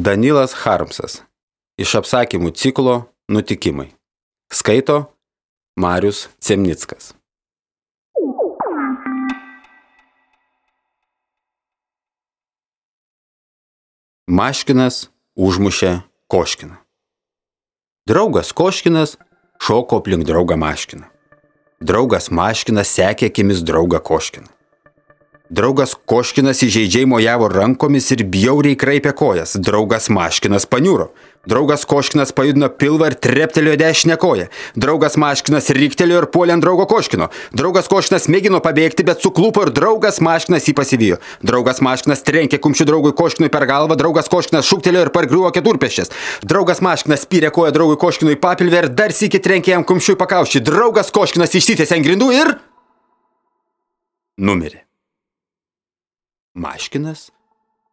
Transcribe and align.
Danilas 0.00 0.54
Harmsas 0.62 1.18
iš 1.76 1.90
apsakymų 1.98 2.54
ciklo 2.56 2.92
Nutikimai. 3.28 3.90
Skaito 4.48 4.94
Marius 5.76 6.22
Cemnickas. 6.40 7.10
Maškinas 14.24 15.10
užmušė 15.36 15.92
Koškiną. 16.32 16.78
Draugas 18.08 18.54
Koškinas 18.56 19.18
šoko 19.60 20.00
aplink 20.00 20.24
draugą 20.24 20.56
Maškiną. 20.56 21.10
Draugas 21.84 22.30
Maškinas 22.32 22.88
sekė 22.96 23.28
akimis 23.28 23.60
draugą 23.68 24.00
Koškiną. 24.00 24.48
Draugas 25.50 25.96
Koškinas 26.06 26.60
įžeidžiai 26.62 27.08
mojavo 27.10 27.48
rankomis 27.50 28.04
ir 28.14 28.20
bjauriai 28.22 28.76
kraipė 28.78 29.10
kojas. 29.18 29.56
Draugas 29.58 30.04
Maškinas 30.06 30.62
paniūro. 30.70 31.08
Draugas 31.50 31.82
Koškinas 31.90 32.30
pajudino 32.36 32.68
pilvą 32.70 33.08
ir 33.10 33.16
treptelėjo 33.18 33.80
dešinę 33.80 34.14
koją. 34.22 34.44
Draugas 34.78 35.16
Maškinas 35.18 35.72
ryktelėjo 35.74 36.20
ir 36.22 36.26
puolė 36.30 36.54
ant 36.54 36.62
draugo 36.62 36.84
Koškino. 36.86 37.26
Draugas 37.50 37.90
Koškinas 37.90 38.28
mėgino 38.30 38.60
pabėgti, 38.62 39.02
bet 39.08 39.24
suklupo 39.24 39.64
ir 39.66 39.72
draugas 39.74 40.20
Maškinas 40.22 40.68
jį 40.70 40.74
pasivijo. 40.78 41.18
Draugas 41.42 41.82
Maškinas 41.82 42.22
trenkė 42.28 42.60
kumščių 42.62 42.86
draugui 42.92 43.12
Koškinui 43.18 43.50
per 43.50 43.66
galvą, 43.66 43.96
draugas 43.98 44.30
Koškinas 44.30 44.68
šūktelėjo 44.70 45.08
ir 45.08 45.10
pargriuvo 45.16 45.50
keturpeščias. 45.56 46.14
Draugas 46.46 46.78
Maškinas 46.78 47.24
spyrė 47.26 47.50
koją 47.56 47.72
draugui 47.74 47.98
Koškinui 47.98 48.38
papilvę 48.38 48.84
ir 48.84 48.88
dar 48.94 49.10
sėki 49.16 49.42
trenkė 49.42 49.74
jam 49.74 49.88
kumščiui 49.88 50.14
pakaušį. 50.20 50.62
Draugas 50.70 51.10
Koškinas 51.10 51.58
išsitėsi 51.58 51.98
ant 51.98 52.06
grindų 52.06 52.30
ir... 52.36 52.54
Numirė. 54.38 54.84
Maškinas 56.54 57.28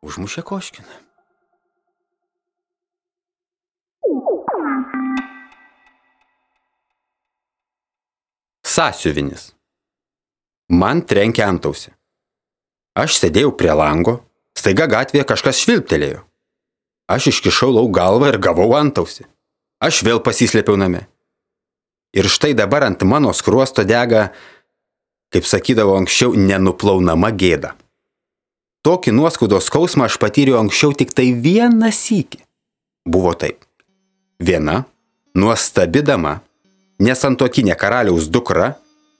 užmušė 0.01 0.41
Koškiną. 0.41 0.95
Sasiuvinis. 8.65 9.51
Man 10.73 11.05
trenkė 11.05 11.45
antausi. 11.45 11.93
Aš 12.97 13.21
sėdėjau 13.21 13.53
prie 13.57 13.71
lango, 13.77 14.17
staiga 14.57 14.89
gatvėje 14.89 15.29
kažkas 15.29 15.61
švilptelėjo. 15.61 16.25
Aš 17.07 17.29
iškišau 17.31 17.69
lauk 17.77 17.93
galvą 17.93 18.33
ir 18.33 18.41
gavau 18.41 18.73
antausi. 18.73 19.29
Aš 19.77 20.01
vėl 20.01 20.17
pasislėpiau 20.25 20.81
name. 20.81 21.05
Ir 22.17 22.25
štai 22.25 22.55
dabar 22.57 22.89
ant 22.89 23.05
mano 23.05 23.37
skruosto 23.37 23.85
dega, 23.85 24.31
kaip 25.29 25.45
sakydavo 25.45 25.93
anksčiau, 26.01 26.33
nenuplaunama 26.33 27.29
gėda. 27.37 27.77
Tokį 28.87 29.11
nuoskaudos 29.11 29.65
skausmą 29.67 30.05
aš 30.07 30.15
patyriau 30.15 30.61
anksčiau 30.61 30.93
tik 30.95 31.09
tai 31.11 31.33
vieną 31.35 31.89
sykį. 31.91 32.37
Buvo 33.03 33.33
taip. 33.35 33.65
Viena, 34.39 34.85
nuostabi 35.35 35.99
dama, 36.07 36.37
nesantokinė 37.03 37.75
karaliaus 37.75 38.29
dukra, 38.31 38.69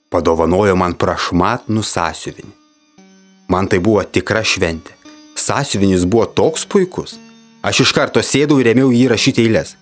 padovanojo 0.08 0.72
man 0.72 0.94
prašmatnų 0.96 1.84
sąsiuvinį. 1.84 2.54
Man 3.52 3.68
tai 3.68 3.82
buvo 3.84 4.06
tikra 4.08 4.40
šventė. 4.40 4.96
Sąsiuvinis 5.36 6.08
buvo 6.08 6.24
toks 6.40 6.64
puikus. 6.64 7.18
Aš 7.60 7.82
iš 7.84 7.92
karto 7.92 8.24
sėdau 8.24 8.56
ir 8.62 8.72
ėmiau 8.72 8.88
jį 8.88 9.04
rašyti 9.12 9.44
eilės. 9.44 9.74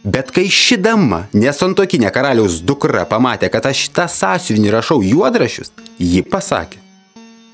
Bet 0.00 0.32
kai 0.32 0.46
ši 0.48 0.80
dama, 0.80 1.26
nesantokinė 1.36 2.08
karaliaus 2.14 2.62
dukra, 2.64 3.04
pamatė, 3.04 3.52
kad 3.52 3.68
aš 3.68 3.84
šitą 3.84 4.08
sąsiuvinį 4.16 4.72
rašau 4.78 5.02
juodrašius, 5.04 5.74
ji 6.00 6.24
pasakė. 6.24 6.85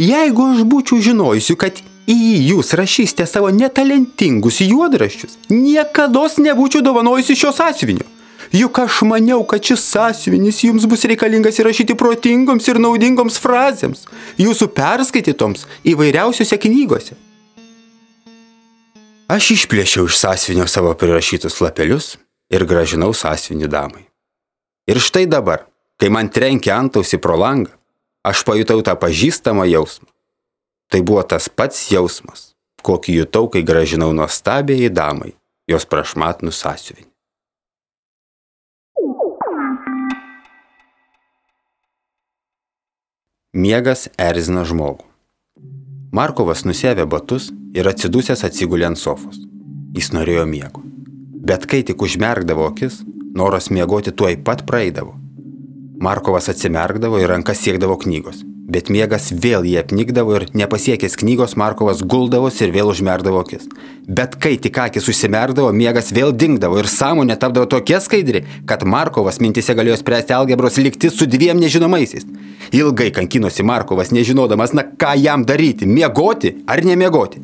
Jeigu 0.03 0.49
aš 0.51 0.65
būčiau 0.67 0.99
žinojusi, 1.05 1.55
kad 1.55 1.79
į 2.11 2.15
jį 2.17 2.39
jūs 2.51 2.73
rašysite 2.79 3.27
savo 3.31 3.53
netalentingus 3.55 4.59
juodraščius, 4.65 5.37
niekada 5.53 6.25
nebūčiau 6.47 6.83
dovanojusi 6.83 7.37
šio 7.39 7.53
sąsiuvinio. 7.55 8.09
Juk 8.53 8.83
aš 8.83 9.03
maniau, 9.09 9.45
kad 9.49 9.65
šis 9.65 9.85
sąsiuvinis 9.95 10.59
jums 10.67 10.85
bus 10.91 11.07
reikalingas 11.09 11.61
įrašyti 11.63 11.95
protingoms 11.97 12.67
ir 12.69 12.81
naudingoms 12.83 13.39
frazėms, 13.41 14.03
jūsų 14.37 14.69
perskaitytoms 14.77 15.65
įvairiausiose 15.89 16.59
knygose. 16.61 17.17
Aš 19.33 19.53
išplėšiau 19.55 20.11
iš 20.11 20.19
sąsiuvinio 20.21 20.67
savo 20.69 20.93
prirašytus 20.99 21.61
lapelius 21.65 22.17
ir 22.53 22.67
gražinau 22.69 23.15
sąsiuvinį 23.17 23.71
damai. 23.73 24.05
Ir 24.91 25.01
štai 25.01 25.25
dabar, 25.31 25.63
kai 25.97 26.11
man 26.13 26.29
trenkė 26.29 26.75
antausi 26.75 27.17
pro 27.23 27.39
langą, 27.41 27.71
aš 28.27 28.43
pajutau 28.47 28.83
tą 28.83 28.97
pažįstamą 28.99 29.67
jausmą. 29.71 30.09
Tai 30.93 31.01
buvo 31.03 31.23
tas 31.25 31.49
pats 31.49 31.89
jausmas, 31.91 32.53
kokį 32.85 33.23
jutau, 33.23 33.49
kai 33.49 33.63
gražinau 33.65 34.13
nuostabėjai 34.17 34.91
damai 34.93 35.33
jos 35.71 35.87
prašmatnų 35.89 36.53
sąsiuvinį. 36.53 37.09
Miegas 43.53 44.07
erzina 44.17 44.63
žmogų. 44.65 45.05
Markovas 46.13 46.63
nusėvė 46.65 47.05
batus 47.09 47.51
ir 47.77 47.89
atsidusęs 47.89 48.45
atsigulė 48.49 48.87
ant 48.89 49.01
sofos. 49.01 49.37
Jis 49.93 50.09
norėjo 50.17 50.47
miego. 50.49 50.81
Bet 51.45 51.67
kai 51.69 51.83
tik 51.85 52.01
užmerkdavo 52.01 52.65
akis, 52.71 53.03
noras 53.37 53.69
miegoti 53.69 54.13
tuoj 54.13 54.39
pat 54.45 54.65
praeidavo. 54.69 55.22
Markovas 56.03 56.49
atsimerkdavo 56.51 57.21
ir 57.23 57.31
rankas 57.31 57.61
siekdavo 57.63 57.95
knygos. 58.03 58.41
Bet 58.73 58.89
miegas 58.91 59.29
vėl 59.45 59.63
jį 59.69 59.77
apnikdavo 59.79 60.35
ir 60.35 60.45
nepasiekęs 60.59 61.15
knygos 61.21 61.55
Markovas 61.61 62.01
guldavosi 62.03 62.65
ir 62.67 62.73
vėl 62.75 62.91
užmerdavo 62.91 63.45
akis. 63.45 63.69
Bet 64.09 64.35
kai 64.43 64.57
tik 64.65 64.81
akis 64.83 65.07
užsimerdavo, 65.13 65.71
miegas 65.77 66.11
vėl 66.17 66.35
dingdavo 66.35 66.81
ir 66.83 66.91
sąmonė 66.91 67.39
tapdavo 67.39 67.71
tokia 67.71 68.03
skaidri, 68.03 68.43
kad 68.67 68.83
Markovas 68.83 69.39
mintise 69.45 69.79
galėjo 69.79 70.01
spręsti 70.03 70.35
algebros 70.35 70.81
likti 70.83 71.11
su 71.15 71.31
dviem 71.31 71.63
nežinomaisiais. 71.63 72.27
Ilgai 72.75 73.13
kankinosi 73.15 73.63
Markovas, 73.63 74.11
nežinodamas, 74.11 74.75
na 74.75 74.83
ką 74.83 75.15
jam 75.23 75.47
daryti- 75.47 75.87
miegoti 75.99 76.57
ar 76.67 76.83
nemiegoti. 76.83 77.39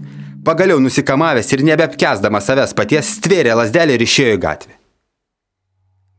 Pagaliau 0.44 0.80
nusikamavęs 0.82 1.52
ir 1.52 1.62
nebeapkesdamas 1.62 2.46
savęs 2.50 2.74
paties 2.74 3.18
stvėrė 3.18 3.54
lasdelį 3.54 3.94
ir 3.94 4.02
išėjo 4.08 4.34
į 4.34 4.46
gatvę. 4.46 4.72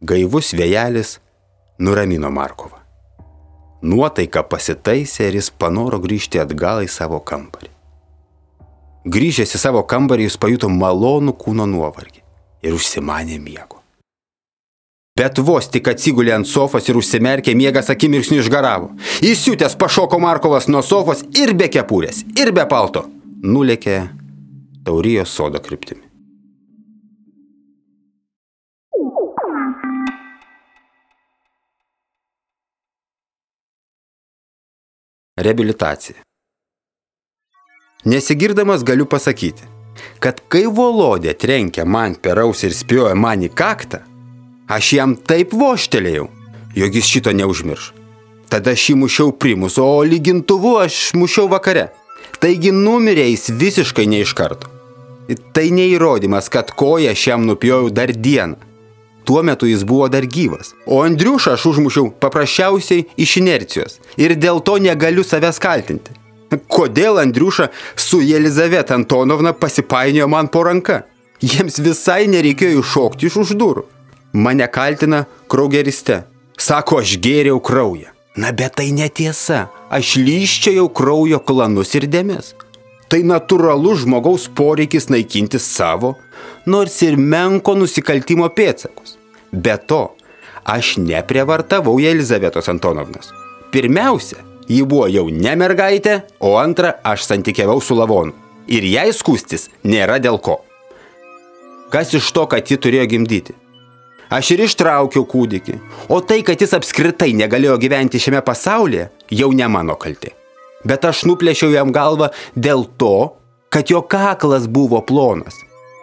Gaivus 0.06 0.54
vėjelis 0.54 1.20
nuramino 1.80 2.32
Markovą. 2.32 2.78
Nuotaika 3.82 4.44
pasitaisė 4.44 5.30
ir 5.30 5.40
jis 5.40 5.50
panoro 5.56 6.02
grįžti 6.04 6.42
atgal 6.42 6.84
į 6.84 6.90
savo 6.92 7.22
kambarį. 7.24 7.72
Grįžęs 9.08 9.56
į 9.56 9.62
savo 9.62 9.84
kambarį 9.88 10.28
jis 10.28 10.36
pajuto 10.38 10.68
malonų 10.70 11.38
kūno 11.40 11.68
nuovargį 11.70 12.20
ir 12.68 12.76
užsimanė 12.76 13.40
miego. 13.40 13.80
Bet 15.20 15.40
vos 15.44 15.68
tik 15.72 15.88
atsigulė 15.92 16.36
ant 16.36 16.48
sofos 16.48 16.86
ir 16.88 17.00
užsimerkė 17.00 17.56
miegas 17.56 17.90
akimirksniu 17.92 18.40
išgaravo. 18.44 18.92
Įsiutęs 19.24 19.76
pašoko 19.80 20.20
Markovas 20.20 20.68
nuo 20.72 20.84
sofos 20.84 21.26
ir 21.36 21.56
be 21.60 21.68
kepurės, 21.72 22.24
ir 22.40 22.54
be 22.56 22.68
palto. 22.68 23.08
Nulėkė 23.44 24.02
Taurijos 24.84 25.32
sodo 25.36 25.60
kryptimi. 25.64 26.09
Reabilitacija. 35.40 36.16
Nesigirdamas 38.06 38.84
galiu 38.84 39.06
pasakyti, 39.06 39.64
kad 40.20 40.42
kai 40.52 40.66
Volodė 40.68 41.32
trenkė 41.40 41.86
man 41.88 42.18
per 42.20 42.42
ausį 42.44 42.68
ir 42.68 42.76
spjojo 42.76 43.14
man 43.16 43.46
į 43.48 43.50
kaktą, 43.62 44.02
aš 44.68 44.92
jam 44.98 45.16
taip 45.16 45.56
voštelėjau, 45.56 46.28
jog 46.76 47.00
jis 47.00 47.12
šito 47.14 47.32
neužmirš. 47.40 47.94
Tada 48.52 48.76
aš 48.76 48.90
jį 48.90 48.98
mušiau 49.00 49.32
primus, 49.32 49.80
o 49.80 50.04
lygintuvu 50.04 50.76
aš 50.84 51.00
mušiau 51.16 51.48
vakare. 51.48 51.88
Taigi 52.44 52.76
numirė 52.76 53.30
jis 53.30 53.48
visiškai 53.64 54.10
ne 54.12 54.24
iš 54.26 54.36
karto. 54.36 54.68
Tai 55.56 55.68
neįrodymas, 55.72 56.52
kad 56.52 56.76
koją 56.76 57.16
šiam 57.16 57.48
nupjojau 57.48 57.94
dar 57.96 58.12
dieną. 58.12 58.60
Tuo 59.26 59.44
metu 59.44 59.68
jis 59.70 59.84
buvo 59.84 60.08
dar 60.10 60.26
gyvas. 60.26 60.74
O 60.86 61.02
Andriušą 61.04 61.54
aš 61.58 61.66
užmušiau 61.74 62.10
paprasčiausiai 62.22 63.06
iš 63.18 63.38
inercijos. 63.42 64.00
Ir 64.18 64.36
dėl 64.36 64.64
to 64.66 64.80
negaliu 64.82 65.24
savęs 65.24 65.62
kaltinti. 65.62 66.16
Kodėl 66.68 67.20
Andriuša 67.22 67.70
su 67.96 68.22
Jelizaveta 68.26 68.96
Antonovna 68.98 69.54
pasipainiojo 69.54 70.28
man 70.28 70.50
po 70.50 70.64
ranka? 70.66 71.04
Jiems 71.40 71.78
visai 71.80 72.26
nereikėjo 72.28 72.82
iššokti 72.82 73.30
iš 73.30 73.38
už 73.44 73.56
durų. 73.60 73.86
Mane 74.34 74.68
kaltina 74.68 75.26
kraugeriste. 75.50 76.24
Sako, 76.60 77.00
aš 77.04 77.16
gėriau 77.24 77.62
kraują. 77.64 78.12
Na 78.36 78.52
bet 78.52 78.76
tai 78.80 78.90
netiesa. 78.96 79.68
Aš 79.90 80.18
lyščiajau 80.20 80.90
kraujo 80.94 81.40
klanus 81.40 81.96
ir 81.98 82.06
dėmes. 82.12 82.54
Tai 83.10 83.22
natūralus 83.26 84.04
žmogaus 84.04 84.46
poreikis 84.54 85.10
naikinti 85.10 85.58
savo, 85.60 86.14
nors 86.66 87.02
ir 87.06 87.18
menko 87.18 87.76
nusikaltimo 87.78 88.50
pėtsakus. 88.56 89.18
Be 89.52 89.78
to, 89.90 90.04
aš 90.66 90.98
neprievartavau 91.02 92.00
Elizabetos 92.00 92.70
Antonovnos. 92.70 93.32
Pirmiausia, 93.74 94.44
ji 94.70 94.84
buvo 94.86 95.08
jau 95.10 95.28
ne 95.34 95.56
mergaitė, 95.58 96.22
o 96.40 96.56
antra, 96.62 96.96
aš 97.04 97.26
santykiavau 97.30 97.82
su 97.82 97.98
lavonu. 97.98 98.36
Ir 98.70 98.86
jai 98.86 99.10
skūstis 99.16 99.70
nėra 99.84 100.20
dėl 100.22 100.38
ko. 100.38 100.60
Kas 101.90 102.14
iš 102.14 102.28
to, 102.36 102.46
kad 102.46 102.70
ji 102.70 102.78
turėjo 102.78 103.08
gimdyti? 103.10 103.56
Aš 104.30 104.52
ir 104.54 104.62
ištraukiau 104.68 105.24
kūdikį. 105.26 105.80
O 106.14 106.20
tai, 106.22 106.44
kad 106.46 106.62
jis 106.62 106.76
apskritai 106.78 107.32
negalėjo 107.34 107.80
gyventi 107.82 108.22
šiame 108.22 108.44
pasaulyje, 108.46 109.08
jau 109.34 109.50
ne 109.58 109.66
mano 109.66 109.96
kalti. 109.98 110.36
Bet 110.86 111.08
aš 111.10 111.24
nuplėšiau 111.26 111.74
jam 111.74 111.90
galvą 111.92 112.30
dėl 112.54 112.86
to, 113.02 113.34
kad 113.74 113.90
jo 113.90 114.04
kaklas 114.06 114.70
buvo 114.70 115.02
plonas. 115.02 115.58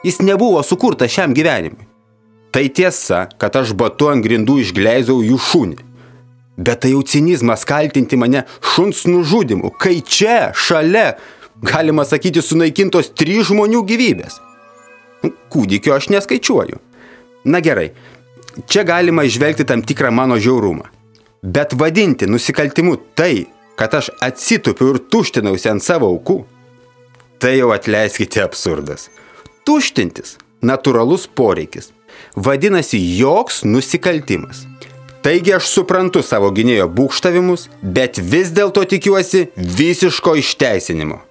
Jis 0.06 0.20
nebuvo 0.22 0.62
sukurtas 0.62 1.10
šiam 1.10 1.34
gyvenimui. 1.34 1.82
Tai 2.54 2.68
tiesa, 2.70 3.26
kad 3.38 3.56
aš 3.58 3.72
batu 3.74 4.06
ant 4.12 4.22
grindų 4.24 4.60
išgleizau 4.62 5.18
jų 5.26 5.38
šunį. 5.48 5.80
Bet 6.56 6.84
tai 6.84 6.92
jau 6.94 7.02
cinizmas 7.04 7.66
kaltinti 7.68 8.16
mane 8.16 8.44
šuns 8.64 9.02
nužudimu, 9.10 9.72
kai 9.76 9.98
čia, 10.00 10.54
šalia, 10.56 11.16
galima 11.60 12.06
sakyti, 12.08 12.40
sunaikintos 12.40 13.10
trys 13.18 13.50
žmonių 13.50 13.82
gyvybės. 13.90 14.38
Kūdikio 15.52 15.96
aš 15.98 16.08
neskaičiuoju. 16.14 16.80
Na 17.50 17.60
gerai, 17.60 17.90
čia 18.70 18.86
galima 18.88 19.26
išvelgti 19.26 19.66
tam 19.68 19.82
tikrą 19.82 20.14
mano 20.14 20.38
žiaurumą. 20.40 20.86
Bet 21.42 21.74
vadinti 21.76 22.30
nusikaltimu 22.30 22.96
tai, 23.18 23.46
kad 23.76 23.94
aš 23.94 24.14
atsitupiu 24.24 24.94
ir 24.94 25.02
tuštinausi 25.12 25.74
ant 25.74 25.84
savo 25.84 26.08
aukų, 26.14 26.40
tai 27.42 27.58
jau 27.58 27.74
atleiskite 27.74 28.40
absurdas. 28.46 29.10
Tuštintis- 29.66 30.36
natūralus 30.70 31.26
poreikis. 31.26 31.90
Vadinasi, 32.36 33.00
joks 33.18 33.64
nusikaltimas. 33.64 34.62
Taigi 35.26 35.56
aš 35.56 35.66
suprantu 35.66 36.22
savo 36.22 36.52
gynėjo 36.54 36.86
būkštavimus, 36.86 37.66
bet 37.82 38.20
vis 38.22 38.52
dėlto 38.54 38.84
tikiuosi 38.86 39.48
visiško 39.56 40.36
išteisinimo. 40.38 41.25